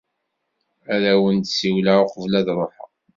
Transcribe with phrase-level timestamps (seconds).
[0.93, 2.91] Ad awen-d-siwleɣ uqbel ad ruḥeɣ.